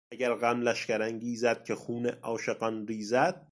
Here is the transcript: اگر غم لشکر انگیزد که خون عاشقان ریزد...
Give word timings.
اگر 0.11 0.33
غم 0.33 0.61
لشکر 0.61 1.01
انگیزد 1.01 1.63
که 1.63 1.75
خون 1.75 2.05
عاشقان 2.07 2.87
ریزد... 2.87 3.47